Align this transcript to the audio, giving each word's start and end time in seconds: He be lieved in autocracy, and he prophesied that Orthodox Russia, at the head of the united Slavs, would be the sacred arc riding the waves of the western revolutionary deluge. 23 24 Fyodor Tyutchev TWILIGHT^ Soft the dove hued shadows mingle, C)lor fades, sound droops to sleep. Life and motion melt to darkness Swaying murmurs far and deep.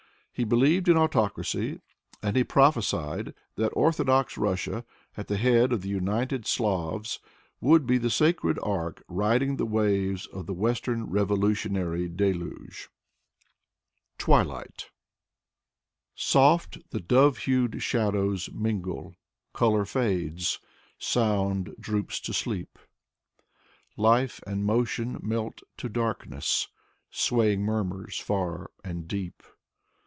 He 0.33 0.45
be 0.45 0.55
lieved 0.55 0.87
in 0.87 0.97
autocracy, 0.97 1.81
and 2.23 2.35
he 2.35 2.43
prophesied 2.43 3.35
that 3.57 3.69
Orthodox 3.75 4.37
Russia, 4.39 4.85
at 5.15 5.27
the 5.27 5.37
head 5.37 5.71
of 5.73 5.81
the 5.83 5.89
united 5.89 6.47
Slavs, 6.47 7.19
would 7.59 7.85
be 7.85 7.97
the 7.99 8.09
sacred 8.09 8.57
arc 8.63 9.03
riding 9.07 9.57
the 9.57 9.65
waves 9.67 10.25
of 10.27 10.47
the 10.47 10.53
western 10.53 11.05
revolutionary 11.11 12.07
deluge. 12.09 12.89
23 14.17 14.17
24 14.17 14.35
Fyodor 14.35 14.49
Tyutchev 14.49 14.71
TWILIGHT^ 14.71 14.91
Soft 16.15 16.89
the 16.91 16.99
dove 17.01 17.37
hued 17.39 17.83
shadows 17.83 18.49
mingle, 18.51 19.13
C)lor 19.53 19.87
fades, 19.87 20.59
sound 20.97 21.75
droops 21.79 22.19
to 22.21 22.33
sleep. 22.33 22.79
Life 23.95 24.41
and 24.47 24.65
motion 24.65 25.19
melt 25.21 25.61
to 25.77 25.87
darkness 25.87 26.67
Swaying 27.11 27.61
murmurs 27.61 28.17
far 28.17 28.71
and 28.83 29.07
deep. 29.07 29.43